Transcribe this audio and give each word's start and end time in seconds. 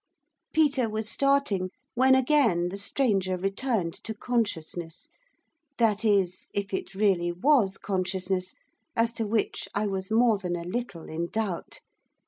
Peter 0.51 0.89
was 0.89 1.07
starting, 1.07 1.69
when 1.93 2.15
again 2.15 2.69
the 2.69 2.77
stranger 2.79 3.37
returned 3.37 3.93
to 3.93 4.15
consciousness, 4.15 5.07
that 5.77 6.03
is, 6.03 6.49
if 6.55 6.73
it 6.73 6.95
really 6.95 7.31
was 7.31 7.77
consciousness, 7.77 8.55
as 8.95 9.13
to 9.13 9.27
which 9.27 9.69
I 9.75 9.85
was 9.85 10.09
more 10.09 10.39
than 10.39 10.55
a 10.55 10.63
little 10.63 11.07
in 11.07 11.27
doubt. 11.27 11.81